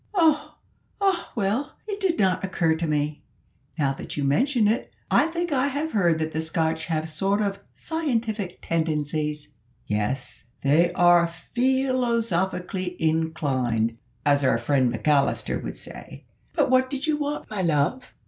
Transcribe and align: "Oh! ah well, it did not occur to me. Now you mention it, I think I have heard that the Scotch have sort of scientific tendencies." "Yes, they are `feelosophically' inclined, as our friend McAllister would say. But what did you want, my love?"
"Oh! 0.15 0.57
ah 0.99 1.31
well, 1.35 1.75
it 1.87 1.99
did 1.99 2.17
not 2.17 2.43
occur 2.43 2.73
to 2.73 2.87
me. 2.87 3.21
Now 3.77 3.95
you 4.09 4.23
mention 4.23 4.67
it, 4.67 4.91
I 5.11 5.27
think 5.27 5.51
I 5.51 5.67
have 5.67 5.91
heard 5.91 6.17
that 6.17 6.31
the 6.31 6.41
Scotch 6.41 6.85
have 6.85 7.07
sort 7.07 7.39
of 7.39 7.59
scientific 7.75 8.57
tendencies." 8.63 9.49
"Yes, 9.85 10.45
they 10.63 10.91
are 10.93 11.27
`feelosophically' 11.55 12.95
inclined, 12.97 13.95
as 14.25 14.43
our 14.43 14.57
friend 14.57 14.91
McAllister 14.91 15.61
would 15.63 15.77
say. 15.77 16.25
But 16.55 16.71
what 16.71 16.89
did 16.89 17.05
you 17.05 17.17
want, 17.17 17.47
my 17.51 17.61
love?" 17.61 18.15